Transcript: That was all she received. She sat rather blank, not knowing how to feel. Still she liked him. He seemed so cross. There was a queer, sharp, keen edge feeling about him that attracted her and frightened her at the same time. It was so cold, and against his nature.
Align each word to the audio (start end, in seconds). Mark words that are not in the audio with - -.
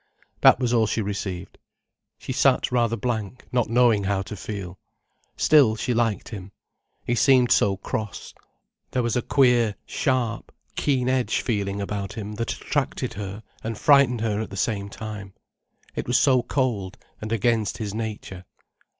That 0.39 0.59
was 0.59 0.73
all 0.73 0.87
she 0.87 0.99
received. 1.03 1.59
She 2.17 2.33
sat 2.33 2.71
rather 2.71 2.95
blank, 2.97 3.45
not 3.51 3.69
knowing 3.69 4.05
how 4.05 4.23
to 4.23 4.35
feel. 4.35 4.79
Still 5.37 5.75
she 5.75 5.93
liked 5.93 6.29
him. 6.29 6.51
He 7.05 7.13
seemed 7.13 7.51
so 7.51 7.77
cross. 7.77 8.33
There 8.89 9.03
was 9.03 9.15
a 9.15 9.21
queer, 9.21 9.75
sharp, 9.85 10.51
keen 10.75 11.07
edge 11.07 11.41
feeling 11.41 11.79
about 11.79 12.13
him 12.13 12.31
that 12.33 12.51
attracted 12.51 13.13
her 13.13 13.43
and 13.63 13.77
frightened 13.77 14.21
her 14.21 14.41
at 14.41 14.49
the 14.49 14.57
same 14.57 14.89
time. 14.89 15.35
It 15.95 16.07
was 16.07 16.19
so 16.19 16.41
cold, 16.41 16.97
and 17.21 17.31
against 17.31 17.77
his 17.77 17.93
nature. 17.93 18.45